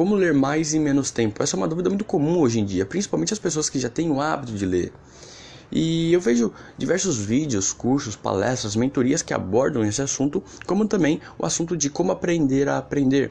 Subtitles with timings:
[0.00, 1.42] Como ler mais em menos tempo?
[1.42, 4.10] Essa é uma dúvida muito comum hoje em dia, principalmente as pessoas que já têm
[4.10, 4.90] o hábito de ler.
[5.70, 11.44] E eu vejo diversos vídeos, cursos, palestras, mentorias que abordam esse assunto, como também o
[11.44, 13.30] assunto de como aprender a aprender.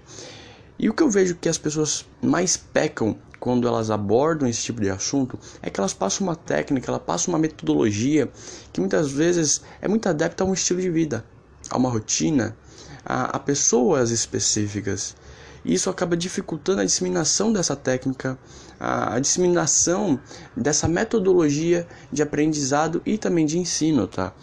[0.78, 4.80] E o que eu vejo que as pessoas mais pecam quando elas abordam esse tipo
[4.80, 8.30] de assunto é que elas passam uma técnica, elas passam uma metodologia
[8.72, 11.26] que muitas vezes é muito adepta a um estilo de vida,
[11.68, 12.56] a uma rotina,
[13.04, 15.16] a, a pessoas específicas.
[15.64, 18.38] E isso acaba dificultando a disseminação dessa técnica,
[18.80, 20.20] a, disseminação
[20.56, 24.34] dessa metodologia de aprendizado e também de ensino, tá?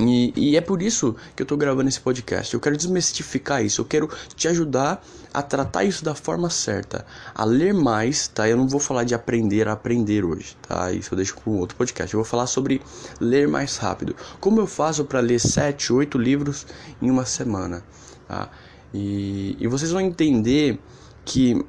[0.00, 2.54] E, e, é por isso que eu estou gravando esse podcast.
[2.54, 3.80] Eu quero desmistificar isso.
[3.80, 8.48] Eu quero te ajudar a tratar isso da forma certa, a ler mais, tá?
[8.48, 10.92] Eu não vou falar de aprender a aprender hoje, tá?
[10.92, 12.14] Isso eu deixo para um outro podcast.
[12.14, 12.80] Eu vou falar sobre
[13.20, 14.14] ler mais rápido.
[14.38, 16.64] Como eu faço para ler 7, 8 livros
[17.02, 17.82] em uma semana,
[18.28, 18.48] tá?
[18.92, 20.80] E, e vocês vão entender
[21.24, 21.64] que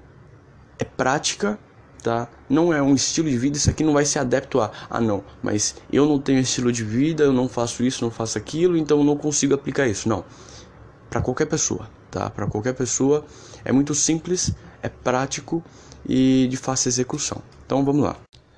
[0.78, 1.60] é prática,
[2.02, 2.30] tá?
[2.50, 5.24] Não é um estilo de vida, isso aqui não vai ser adepto a, ah não,
[5.44, 9.00] mas eu não tenho estilo de vida, eu não faço isso, não faço aquilo, então
[9.00, 10.08] eu não consigo aplicar isso.
[10.08, 10.24] Não.
[11.10, 12.30] Para qualquer pessoa, tá?
[12.30, 13.26] Para qualquer pessoa
[13.66, 15.64] é muito simples, é prático
[16.08, 17.42] e de fácil execução.
[17.66, 18.16] Então vamos lá.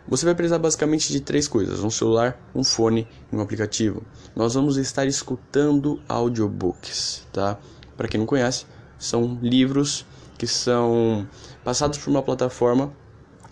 [0.08, 4.04] Você vai precisar basicamente de três coisas: um celular, um fone e um aplicativo.
[4.36, 7.58] Nós vamos estar escutando audiobooks, tá?
[8.02, 8.66] Para quem não conhece,
[8.98, 11.28] são livros que são
[11.64, 12.92] passados por uma plataforma,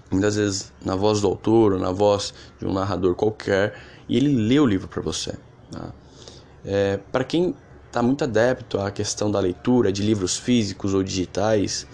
[0.09, 4.35] muitas vezes na voz do autor ou na voz de um narrador qualquer, e ele
[4.35, 5.35] lê o livro para você.
[5.69, 5.93] Tá?
[6.65, 7.55] É, para quem
[7.85, 11.85] está muito adepto à questão da leitura de livros físicos ou digitais,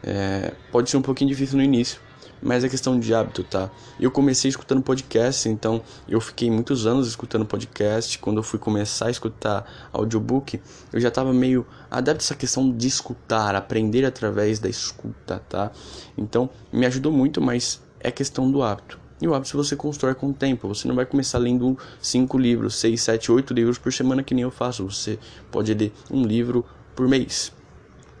[0.00, 2.00] é, pode ser um pouquinho difícil no início,
[2.44, 3.70] mas é questão de hábito, tá?
[3.98, 8.18] Eu comecei escutando podcast, então eu fiquei muitos anos escutando podcast.
[8.18, 10.60] Quando eu fui começar a escutar audiobook,
[10.92, 15.72] eu já estava meio adepto a essa questão de escutar, aprender através da escuta, tá?
[16.18, 19.00] Então me ajudou muito, mas é questão do hábito.
[19.22, 20.68] E o hábito você constrói com o tempo.
[20.68, 24.42] Você não vai começar lendo cinco livros, seis, sete, oito livros por semana que nem
[24.42, 24.84] eu faço.
[24.84, 25.18] Você
[25.50, 26.62] pode ler um livro
[26.94, 27.50] por mês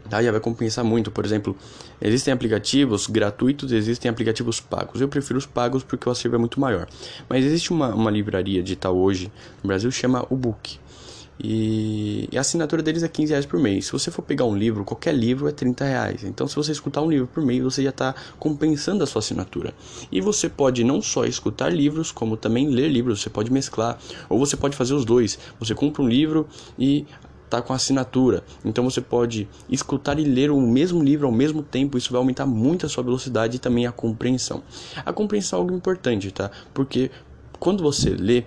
[0.08, 0.20] tá?
[0.30, 1.10] vai compensar muito.
[1.10, 1.56] Por exemplo,
[2.00, 5.00] existem aplicativos gratuitos, existem aplicativos pagos.
[5.00, 6.86] Eu prefiro os pagos porque o acervo é muito maior.
[7.28, 9.30] Mas existe uma, uma livraria digital hoje
[9.62, 10.78] no Brasil chama o Book.
[11.42, 13.86] E, a assinatura deles é 15 reais por mês.
[13.86, 16.24] Se você for pegar um livro, qualquer livro é 30 reais.
[16.24, 19.74] Então, se você escutar um livro por mês, você já está compensando a sua assinatura.
[20.12, 23.20] E você pode não só escutar livros, como também ler livros.
[23.20, 23.98] Você pode mesclar,
[24.28, 25.38] ou você pode fazer os dois.
[25.58, 26.46] Você compra um livro
[26.78, 27.04] e
[27.62, 28.42] com assinatura.
[28.64, 32.46] Então você pode escutar e ler o mesmo livro ao mesmo tempo, isso vai aumentar
[32.46, 34.62] muito a sua velocidade e também a compreensão.
[35.04, 36.50] A compreensão é algo importante, tá?
[36.72, 37.10] Porque
[37.58, 38.44] quando você lê,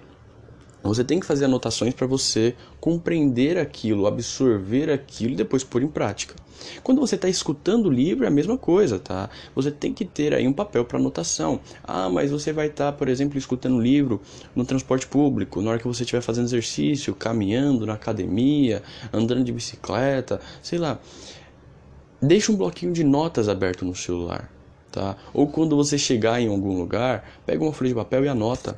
[0.84, 5.88] você tem que fazer anotações para você compreender aquilo, absorver aquilo e depois pôr em
[5.88, 6.36] prática.
[6.84, 9.30] Quando você está escutando o livro é a mesma coisa, tá?
[9.56, 11.60] Você tem que ter aí um papel para anotação.
[11.84, 14.22] Ah, mas você vai estar, tá, por exemplo, escutando o livro
[14.56, 18.82] no transporte público, na hora que você estiver fazendo exercício, caminhando na academia,
[19.14, 21.00] andando de bicicleta, sei lá.
[22.22, 24.52] Deixa um bloquinho de notas aberto no celular,
[24.92, 25.16] tá?
[25.34, 28.76] Ou quando você chegar em algum lugar, pega uma folha de papel e anota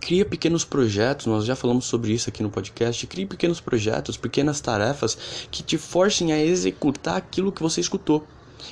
[0.00, 3.06] cria pequenos projetos, nós já falamos sobre isso aqui no podcast.
[3.06, 8.26] Crie pequenos projetos, pequenas tarefas que te forcem a executar aquilo que você escutou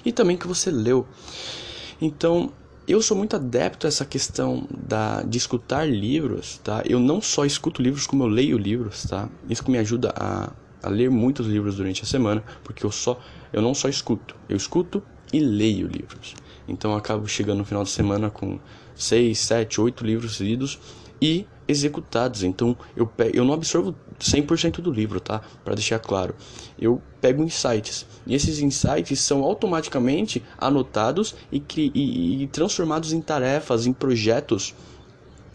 [0.04, 1.06] e também que você leu.
[2.00, 2.52] Então,
[2.86, 6.82] eu sou muito adepto a essa questão da, de escutar livros, tá?
[6.86, 9.28] Eu não só escuto livros, como eu leio livros, tá?
[9.48, 10.50] Isso que me ajuda a,
[10.82, 13.20] a ler muitos livros durante a semana, porque eu só
[13.52, 15.02] eu não só escuto, eu escuto
[15.32, 16.34] e leio livros.
[16.66, 18.58] Então eu acabo chegando no final de semana com
[18.94, 20.78] 6, 7, 8 livros lidos
[21.20, 22.42] e executados.
[22.42, 25.42] Então eu, pego, eu não absorvo 100% do livro, tá?
[25.64, 26.34] Para deixar claro.
[26.78, 28.06] Eu pego insights.
[28.26, 34.74] E esses insights são automaticamente anotados e, e, e transformados em tarefas, em projetos.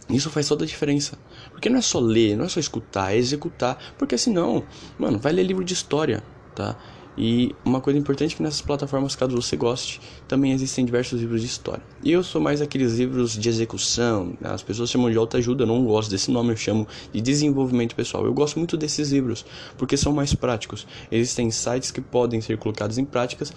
[0.09, 1.17] Isso faz toda a diferença.
[1.51, 3.77] Porque não é só ler, não é só escutar, é executar.
[3.97, 4.63] Porque senão,
[4.97, 6.77] mano, vai ler livro de história, tá?
[7.17, 11.41] E uma coisa importante é que nessas plataformas, caso você goste, também existem diversos livros
[11.41, 11.83] de história.
[12.03, 14.49] E eu sou mais aqueles livros de execução, né?
[14.51, 18.25] as pessoas chamam de autoajuda, eu não gosto desse nome, eu chamo de desenvolvimento pessoal.
[18.25, 19.45] Eu gosto muito desses livros,
[19.77, 20.87] porque são mais práticos.
[21.11, 23.53] Existem sites que podem ser colocados em práticas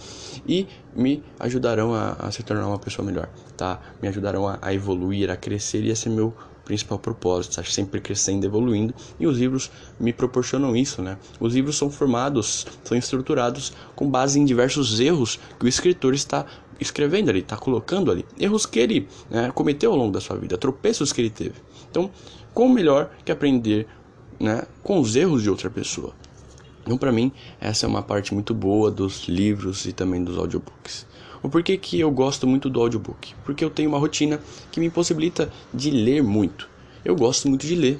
[0.46, 3.80] e me ajudarão a, a se tornar uma pessoa melhor, tá?
[4.02, 6.34] Me ajudarão a, a evoluir, a crescer e esse é meu
[6.66, 11.16] principal propósito, estar sempre crescendo, evoluindo, e os livros me proporcionam isso, né?
[11.40, 16.44] Os livros são formados, são estruturados com base em diversos erros que o escritor está
[16.78, 20.58] escrevendo ali, está colocando ali, erros que ele né, cometeu ao longo da sua vida,
[20.58, 21.54] tropeços que ele teve.
[21.90, 22.10] Então,
[22.52, 23.86] como melhor que aprender
[24.38, 26.12] né, com os erros de outra pessoa?
[26.82, 31.06] Então, para mim, essa é uma parte muito boa dos livros e também dos audiobooks.
[31.46, 33.32] O porquê que eu gosto muito do audiobook?
[33.44, 34.40] Porque eu tenho uma rotina
[34.72, 36.68] que me impossibilita de ler muito.
[37.04, 37.98] Eu gosto muito de ler,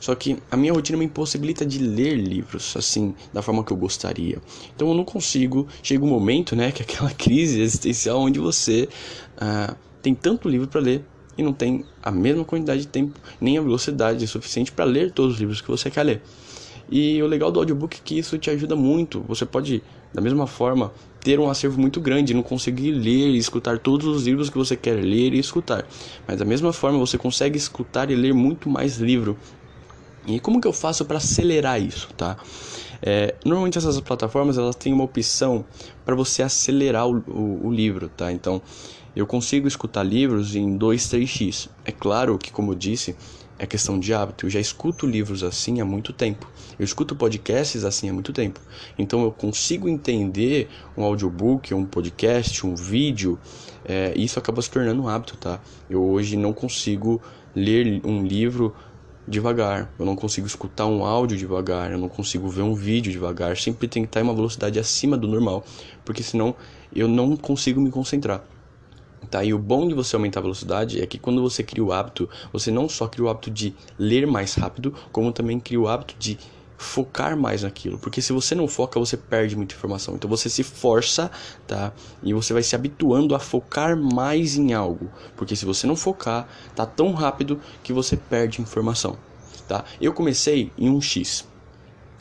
[0.00, 3.76] só que a minha rotina me impossibilita de ler livros assim, da forma que eu
[3.76, 4.42] gostaria.
[4.74, 5.68] Então eu não consigo.
[5.80, 8.88] Chega um momento, né, que é aquela crise existencial onde você
[9.36, 11.04] uh, tem tanto livro para ler
[11.36, 15.34] e não tem a mesma quantidade de tempo, nem a velocidade suficiente para ler todos
[15.34, 16.22] os livros que você quer ler.
[16.90, 19.20] E o legal do audiobook é que isso te ajuda muito.
[19.28, 20.92] Você pode, da mesma forma,
[21.28, 24.74] ter um acervo muito grande, não conseguir ler e escutar todos os livros que você
[24.74, 25.86] quer ler e escutar.
[26.26, 29.36] Mas da mesma forma, você consegue escutar e ler muito mais livro.
[30.26, 32.38] E como que eu faço para acelerar isso, tá?
[33.02, 35.66] É, normalmente essas plataformas elas têm uma opção
[36.02, 38.32] para você acelerar o, o, o livro, tá?
[38.32, 38.62] Então
[39.14, 41.68] eu consigo escutar livros em 2, 3x.
[41.84, 43.14] É claro que, como eu disse,
[43.58, 44.46] é questão de hábito.
[44.46, 46.48] Eu já escuto livros assim há muito tempo.
[46.78, 48.60] Eu escuto podcasts assim há muito tempo.
[48.98, 53.38] Então eu consigo entender um audiobook, um podcast, um vídeo.
[53.84, 55.60] É, isso acaba se tornando um hábito, tá?
[55.90, 57.20] Eu hoje não consigo
[57.54, 58.74] ler um livro
[59.26, 59.92] devagar.
[59.98, 61.90] Eu não consigo escutar um áudio devagar.
[61.90, 63.56] Eu não consigo ver um vídeo devagar.
[63.56, 65.64] Sempre estar em uma velocidade acima do normal,
[66.04, 66.54] porque senão
[66.94, 68.42] eu não consigo me concentrar.
[69.30, 69.44] Tá?
[69.44, 72.28] E o bom de você aumentar a velocidade é que quando você cria o hábito,
[72.52, 76.14] você não só cria o hábito de ler mais rápido, como também cria o hábito
[76.18, 76.38] de
[76.78, 80.14] focar mais naquilo, porque se você não foca, você perde muita informação.
[80.14, 81.30] Então você se força,
[81.66, 81.92] tá?
[82.22, 86.48] E você vai se habituando a focar mais em algo, porque se você não focar,
[86.76, 89.18] tá tão rápido que você perde informação,
[89.66, 89.84] tá?
[90.00, 91.44] Eu comecei em 1x.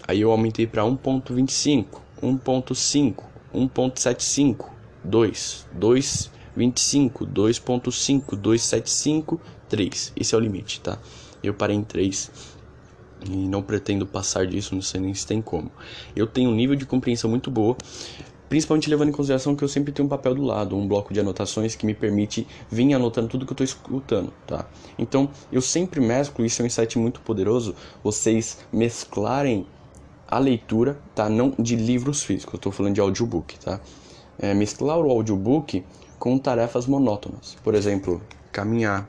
[0.07, 1.85] Aí eu aumentei para 1.25,
[2.21, 3.23] 1.5,
[3.53, 4.69] 1.75,
[5.03, 9.39] 2, 2 25, 2.5, 275,
[9.69, 10.13] 3.
[10.15, 10.97] Esse é o limite, tá?
[11.43, 12.31] Eu parei em 3
[13.29, 15.71] e não pretendo passar disso, não sei nem se tem como.
[16.15, 17.77] Eu tenho um nível de compreensão muito boa,
[18.49, 21.19] principalmente levando em consideração que eu sempre tenho um papel do lado, um bloco de
[21.19, 24.67] anotações que me permite vir anotando tudo que eu estou escutando, tá?
[24.97, 29.67] Então, eu sempre mesclo, isso é um insight muito poderoso, vocês mesclarem
[30.27, 31.29] a leitura, tá?
[31.29, 33.79] Não de livros físicos, eu estou falando de audiobook, tá?
[34.39, 35.83] É, mesclar o audiobook
[36.19, 37.55] com tarefas monótonas.
[37.63, 38.21] Por exemplo,
[38.51, 39.07] caminhar,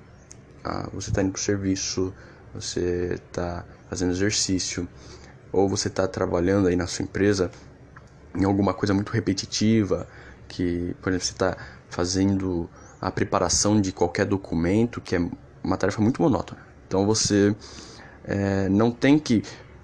[0.64, 2.12] ah, você está indo para o serviço,
[2.54, 4.88] você está fazendo exercício,
[5.52, 7.50] ou você está trabalhando aí na sua empresa
[8.34, 10.06] em alguma coisa muito repetitiva,
[10.46, 11.56] que, por exemplo, você está
[11.88, 12.68] fazendo
[13.00, 15.30] a preparação de qualquer documento, que é
[15.62, 16.60] uma tarefa muito monótona.
[16.86, 17.54] Então você
[18.24, 19.42] é, não tem que,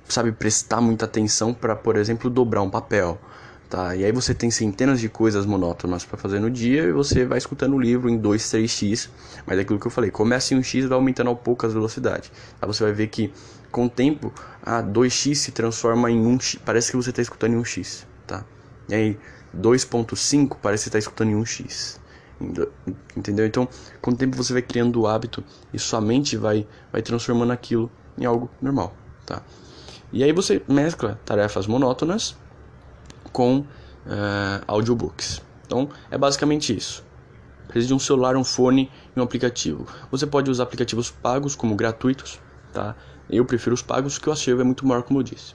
[0.08, 3.18] sabe, prestar muita atenção para, por exemplo, dobrar um papel
[3.74, 3.96] Tá?
[3.96, 7.38] E aí você tem centenas de coisas monótonas para fazer no dia e você vai
[7.38, 9.10] escutando o livro em 2, 3x.
[9.44, 11.72] Mas é aquilo que eu falei, começa em 1x e vai aumentando ao pouco as
[11.72, 12.30] velocidades.
[12.60, 12.68] Tá?
[12.68, 13.32] Você vai ver que
[13.72, 14.32] com o tempo,
[14.62, 18.04] a 2x se transforma em 1x, parece que você está escutando em 1x.
[18.28, 18.44] Tá?
[18.88, 19.18] E aí
[19.52, 21.98] 2.5 parece que está escutando em 1x.
[23.16, 23.44] Entendeu?
[23.44, 23.68] Então,
[24.00, 25.42] com o tempo você vai criando o hábito
[25.72, 28.94] e sua mente vai, vai transformando aquilo em algo normal.
[29.26, 29.42] Tá?
[30.12, 32.36] E aí você mescla tarefas monótonas
[33.34, 33.66] com uh,
[34.68, 35.42] audiobooks.
[35.66, 37.04] Então é basicamente isso.
[37.66, 39.86] Precisa de um celular, um fone e um aplicativo.
[40.10, 42.38] Você pode usar aplicativos pagos como gratuitos,
[42.72, 42.94] tá?
[43.28, 45.54] Eu prefiro os pagos, que o acervo é muito maior, como eu disse.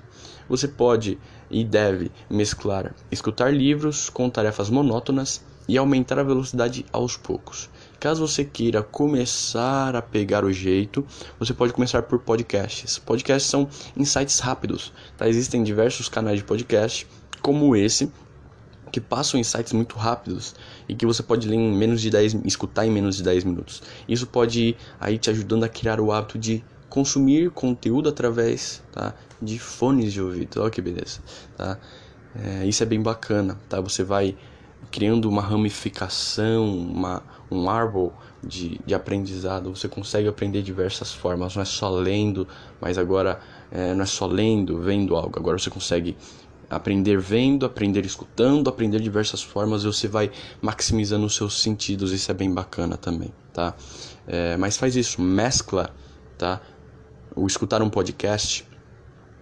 [0.50, 1.18] Você pode
[1.50, 7.70] e deve mesclar escutar livros com tarefas monótonas e aumentar a velocidade aos poucos.
[8.00, 11.06] Caso você queira começar a pegar o jeito,
[11.38, 12.98] você pode começar por podcasts.
[12.98, 15.30] Podcasts são insights rápidos, tá?
[15.30, 17.08] Existem diversos canais de podcast
[17.42, 18.12] como esse,
[18.92, 20.56] que passam insights muito rápidos
[20.88, 23.82] e que você pode ler em menos de 10, escutar em menos de 10 minutos.
[24.08, 29.14] Isso pode ir aí te ajudando a criar o hábito de consumir conteúdo através tá,
[29.42, 30.62] de fones de ouvido.
[30.62, 31.20] Olha que beleza,
[31.56, 31.78] tá?
[32.36, 33.80] É, isso é bem bacana, tá?
[33.80, 34.36] Você vai
[34.92, 39.76] criando uma ramificação, uma, um árbol de, de aprendizado.
[39.76, 42.48] Você consegue aprender de diversas formas, não é só lendo,
[42.82, 43.40] mas agora
[43.72, 45.38] é, não é só lendo, vendo algo.
[45.38, 46.18] Agora você consegue
[46.70, 52.30] aprender vendo, aprender escutando, aprender de diversas formas, você vai maximizando os seus sentidos, isso
[52.30, 53.74] é bem bacana também, tá?
[54.28, 55.90] É, mas faz isso, mescla,
[56.38, 56.62] tá?
[57.36, 58.68] O escutar um podcast,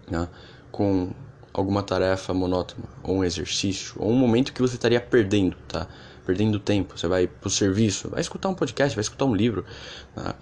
[0.10, 0.30] né?
[0.72, 1.12] Com
[1.54, 5.88] alguma tarefa monótona, ou um exercício, ou um momento que você estaria perdendo, tá?
[6.26, 9.66] Perdendo tempo, você vai pro serviço, vai escutar um podcast, vai escutar um livro,
[10.14, 10.36] tá?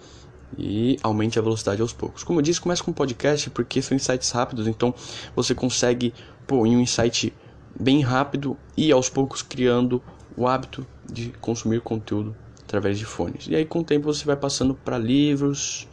[0.58, 2.22] E aumente a velocidade aos poucos.
[2.22, 4.94] Como eu disse, começa com podcast porque são insights rápidos, então
[5.34, 6.12] você consegue
[6.46, 7.32] pô, em um insight
[7.78, 10.02] bem rápido e aos poucos criando
[10.36, 13.46] o hábito de consumir conteúdo através de fones.
[13.48, 15.88] E aí com o tempo você vai passando para livros,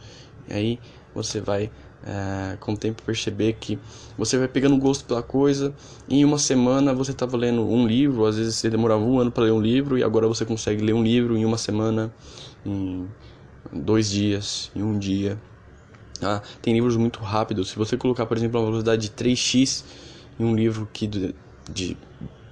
[0.48, 0.78] e aí
[1.14, 1.70] você vai
[2.06, 3.78] é, com o tempo perceber que
[4.16, 5.74] você vai pegando gosto pela coisa.
[6.08, 9.44] Em uma semana você estava lendo um livro, às vezes você demorava um ano para
[9.44, 12.12] ler um livro e agora você consegue ler um livro em uma semana,
[12.64, 13.08] em
[13.74, 15.38] dois dias, em um dia.
[16.22, 17.70] Ah, tem livros muito rápidos.
[17.70, 19.84] Se você colocar, por exemplo, uma velocidade de 3x
[20.38, 21.34] em um livro que de,
[21.70, 21.96] de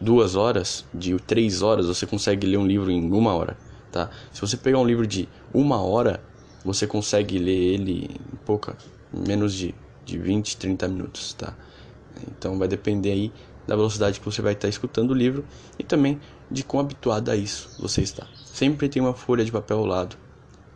[0.01, 3.57] duas horas, de três horas, você consegue ler um livro em uma hora,
[3.91, 4.11] tá?
[4.33, 6.23] Se você pegar um livro de uma hora,
[6.65, 8.77] você consegue ler ele em pouca,
[9.13, 9.75] menos de,
[10.05, 11.57] de 20, 30 minutos, tá?
[12.29, 13.33] Então vai depender aí
[13.67, 15.45] da velocidade que você vai estar escutando o livro
[15.79, 18.27] e também de quão habituado a isso você está.
[18.45, 20.17] Sempre tem uma folha de papel ao lado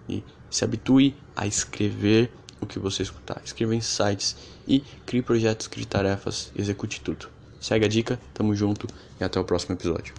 [0.09, 3.41] e se habitue a escrever o que você escutar.
[3.45, 4.37] Escreva em sites
[4.67, 7.29] e crie projetos, crie tarefas, execute tudo.
[7.61, 8.87] Segue a dica, tamo junto
[9.21, 10.15] e até o próximo episódio.